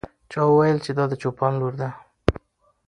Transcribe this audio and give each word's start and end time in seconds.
چا 0.31 0.41
وویل 0.47 0.77
چې 0.85 0.91
دا 0.97 1.03
د 1.11 1.13
چوپان 1.21 1.53
لور 1.59 1.73
ده. 1.81 1.89